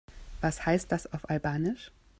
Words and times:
Was 0.41 0.65
heißt 0.65 0.91
das 0.91 1.13
auf 1.13 1.29
Albanisch? 1.29 1.91